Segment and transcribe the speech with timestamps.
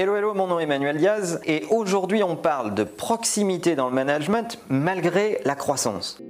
[0.00, 3.94] Hello, hello, mon nom est Emmanuel Diaz et aujourd'hui on parle de proximité dans le
[3.96, 6.22] management malgré la croissance.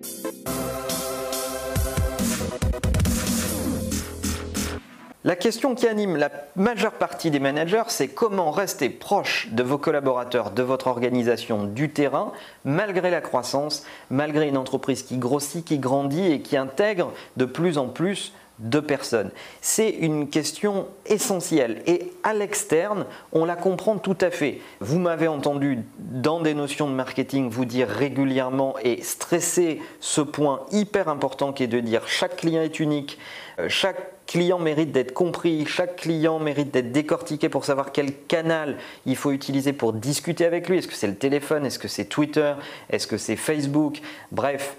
[5.23, 9.77] La question qui anime la majeure partie des managers, c'est comment rester proche de vos
[9.77, 12.33] collaborateurs, de votre organisation, du terrain,
[12.65, 17.77] malgré la croissance, malgré une entreprise qui grossit, qui grandit et qui intègre de plus
[17.77, 19.31] en plus de personnes.
[19.61, 24.61] C'est une question essentielle et à l'externe, on la comprend tout à fait.
[24.81, 30.67] Vous m'avez entendu dans des notions de marketing vous dire régulièrement et stresser ce point
[30.73, 33.19] hyper important qui est de dire chaque client est unique,
[33.59, 38.77] euh, chaque client mérite d'être compris, chaque client mérite d'être décortiqué pour savoir quel canal
[39.07, 40.79] il faut utiliser pour discuter avec lui.
[40.79, 41.65] Est-ce que c'est le téléphone?
[41.65, 42.55] Est-ce que c'est Twitter?
[42.91, 44.01] Est-ce que c'est Facebook?
[44.31, 44.77] Bref,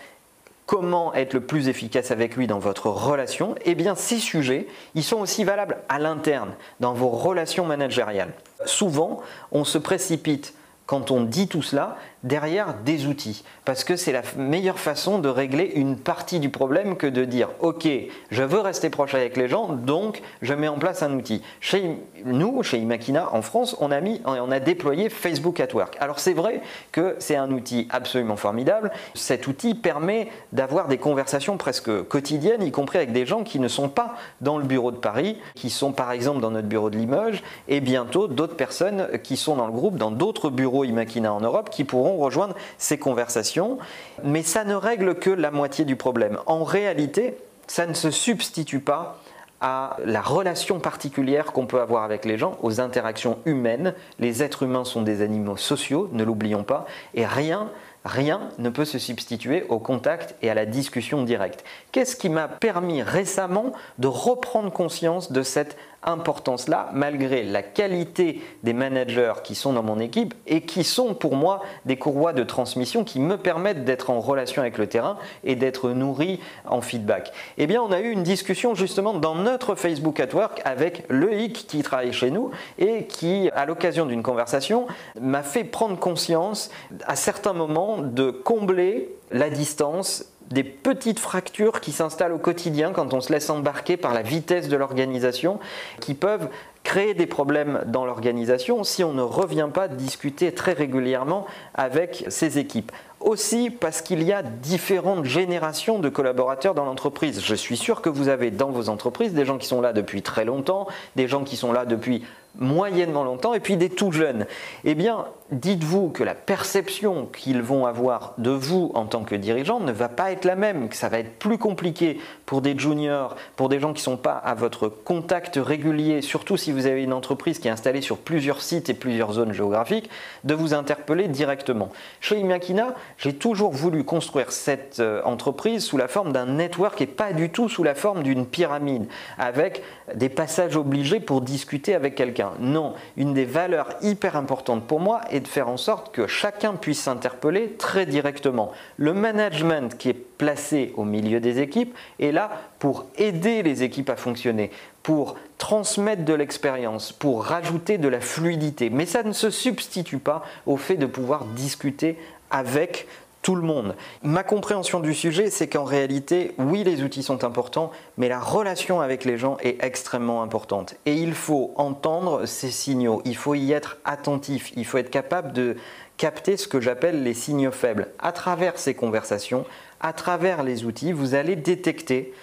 [0.69, 5.03] comment être le plus efficace avec lui dans votre relation, eh bien ces sujets, ils
[5.03, 8.33] sont aussi valables à l'interne, dans vos relations managériales.
[8.65, 9.19] Souvent,
[9.51, 10.53] on se précipite
[10.85, 13.43] quand on dit tout cela derrière des outils.
[13.65, 17.49] Parce que c'est la meilleure façon de régler une partie du problème que de dire
[17.59, 17.87] Ok,
[18.31, 21.41] je veux rester proche avec les gens, donc je mets en place un outil.
[21.59, 25.97] Chez nous, chez Imakina en France, on a, mis, on a déployé Facebook at Work.
[25.99, 28.91] Alors c'est vrai que c'est un outil absolument formidable.
[29.13, 33.67] Cet outil permet d'avoir des conversations presque quotidiennes, y compris avec des gens qui ne
[33.67, 36.97] sont pas dans le bureau de Paris, qui sont par exemple dans notre bureau de
[36.97, 41.41] Limoges, et bientôt d'autres personnes qui sont dans le groupe, dans d'autres bureaux Imakina en
[41.41, 43.77] Europe, qui pourront rejoindre ces conversations,
[44.23, 46.39] mais ça ne règle que la moitié du problème.
[46.45, 49.21] En réalité, ça ne se substitue pas
[49.61, 53.93] à la relation particulière qu'on peut avoir avec les gens, aux interactions humaines.
[54.19, 57.69] Les êtres humains sont des animaux sociaux, ne l'oublions pas, et rien
[58.05, 61.65] Rien ne peut se substituer au contact et à la discussion directe.
[61.91, 68.73] Qu'est-ce qui m'a permis récemment de reprendre conscience de cette importance-là, malgré la qualité des
[68.73, 73.03] managers qui sont dans mon équipe et qui sont pour moi des courroies de transmission
[73.03, 77.33] qui me permettent d'être en relation avec le terrain et d'être nourri en feedback?
[77.57, 81.65] Eh bien, on a eu une discussion justement dans notre Facebook at Work avec Loïc
[81.67, 84.87] qui travaille chez nous et qui, à l'occasion d'une conversation,
[85.19, 86.71] m'a fait prendre conscience
[87.05, 93.13] à certains moments de combler la distance des petites fractures qui s'installent au quotidien quand
[93.13, 95.59] on se laisse embarquer par la vitesse de l'organisation,
[95.99, 96.49] qui peuvent
[96.83, 101.45] créer des problèmes dans l'organisation si on ne revient pas discuter très régulièrement
[101.75, 102.91] avec ses équipes.
[103.19, 107.41] Aussi parce qu'il y a différentes générations de collaborateurs dans l'entreprise.
[107.43, 110.21] Je suis sûr que vous avez dans vos entreprises des gens qui sont là depuis
[110.21, 112.23] très longtemps, des gens qui sont là depuis
[112.57, 114.45] moyennement longtemps et puis des tout jeunes.
[114.83, 119.79] Eh bien, dites-vous que la perception qu'ils vont avoir de vous en tant que dirigeant
[119.79, 123.35] ne va pas être la même, que ça va être plus compliqué pour des juniors,
[123.55, 127.03] pour des gens qui ne sont pas à votre contact régulier, surtout si vous avez
[127.03, 130.09] une entreprise qui est installée sur plusieurs sites et plusieurs zones géographiques,
[130.43, 131.89] de vous interpeller directement.
[132.21, 137.07] Chez Imakina, j'ai toujours voulu construire cette euh, entreprise sous la forme d'un network et
[137.07, 139.83] pas du tout sous la forme d'une pyramide, avec
[140.15, 142.38] des passages obligés pour discuter avec quelqu'un.
[142.59, 146.73] Non, une des valeurs hyper importantes pour moi est de faire en sorte que chacun
[146.75, 148.71] puisse s'interpeller très directement.
[148.97, 154.09] Le management qui est placé au milieu des équipes est là pour aider les équipes
[154.09, 154.71] à fonctionner,
[155.03, 158.89] pour transmettre de l'expérience, pour rajouter de la fluidité.
[158.89, 162.17] Mais ça ne se substitue pas au fait de pouvoir discuter
[162.51, 163.07] avec
[163.41, 163.95] tout le monde.
[164.21, 169.01] Ma compréhension du sujet, c'est qu'en réalité, oui, les outils sont importants, mais la relation
[169.01, 170.95] avec les gens est extrêmement importante.
[171.05, 175.53] Et il faut entendre ces signaux, il faut y être attentif, il faut être capable
[175.53, 175.77] de
[176.17, 178.09] capter ce que j'appelle les signaux faibles.
[178.19, 179.65] À travers ces conversations,
[180.01, 182.33] à travers les outils, vous allez détecter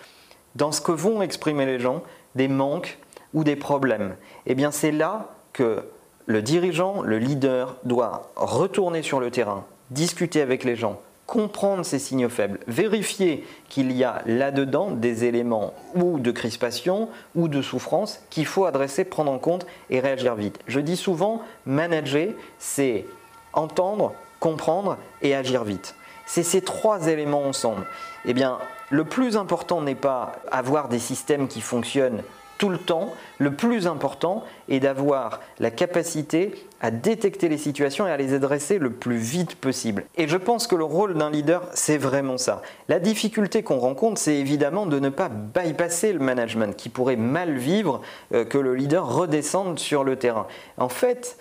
[0.54, 2.02] dans ce que vont exprimer les gens
[2.34, 2.98] des manques
[3.34, 4.16] ou des problèmes.
[4.46, 5.84] Et eh bien, c'est là que
[6.24, 11.98] le dirigeant, le leader, doit retourner sur le terrain, discuter avec les gens, comprendre ces
[11.98, 18.20] signaux faibles, vérifier qu'il y a là-dedans des éléments ou de crispation ou de souffrance
[18.30, 20.58] qu'il faut adresser, prendre en compte et réagir vite.
[20.66, 22.28] Je dis souvent, manager,
[22.58, 23.06] c'est
[23.52, 25.94] entendre, comprendre et agir vite.
[26.26, 27.86] C'est ces trois éléments ensemble.
[28.24, 28.58] Eh bien,
[28.90, 32.22] le plus important n'est pas avoir des systèmes qui fonctionnent
[32.58, 38.10] tout le temps, le plus important est d'avoir la capacité à détecter les situations et
[38.10, 40.04] à les adresser le plus vite possible.
[40.16, 42.62] Et je pense que le rôle d'un leader, c'est vraiment ça.
[42.88, 47.56] La difficulté qu'on rencontre, c'est évidemment de ne pas bypasser le management qui pourrait mal
[47.56, 48.02] vivre
[48.34, 50.46] euh, que le leader redescende sur le terrain.
[50.76, 51.38] En fait,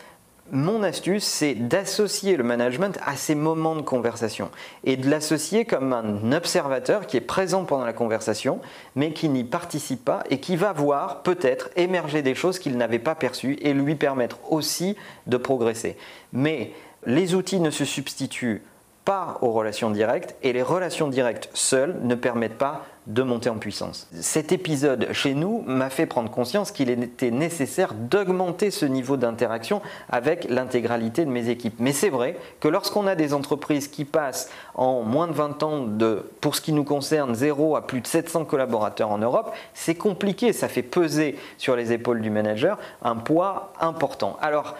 [0.51, 4.51] mon astuce, c'est d'associer le management à ces moments de conversation
[4.83, 8.59] et de l'associer comme un observateur qui est présent pendant la conversation,
[8.95, 12.99] mais qui n'y participe pas et qui va voir peut-être émerger des choses qu'il n'avait
[12.99, 14.95] pas perçues et lui permettre aussi
[15.25, 15.97] de progresser.
[16.31, 16.73] Mais
[17.07, 18.61] les outils ne se substituent
[19.05, 23.57] pas aux relations directes et les relations directes seules ne permettent pas de monter en
[23.57, 24.07] puissance.
[24.19, 29.81] Cet épisode chez nous m'a fait prendre conscience qu'il était nécessaire d'augmenter ce niveau d'interaction
[30.09, 31.75] avec l'intégralité de mes équipes.
[31.77, 35.81] Mais c'est vrai que lorsqu'on a des entreprises qui passent en moins de 20 ans
[35.83, 39.95] de, pour ce qui nous concerne, 0 à plus de 700 collaborateurs en Europe, c'est
[39.95, 44.37] compliqué, ça fait peser sur les épaules du manager un poids important.
[44.41, 44.75] Alors,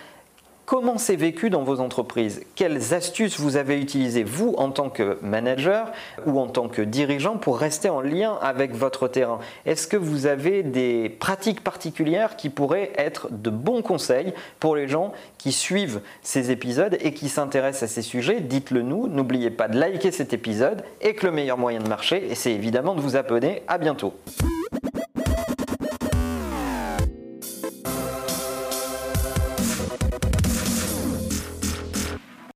[0.66, 2.42] Comment c'est vécu dans vos entreprises?
[2.56, 5.92] Quelles astuces vous avez utilisées, vous, en tant que manager
[6.26, 9.38] ou en tant que dirigeant, pour rester en lien avec votre terrain?
[9.68, 14.88] Est-ce que vous avez des pratiques particulières qui pourraient être de bons conseils pour les
[14.88, 18.40] gens qui suivent ces épisodes et qui s'intéressent à ces sujets?
[18.40, 19.08] Dites-le nous.
[19.08, 22.96] N'oubliez pas de liker cet épisode et que le meilleur moyen de marcher, c'est évidemment
[22.96, 23.62] de vous abonner.
[23.68, 24.14] À bientôt.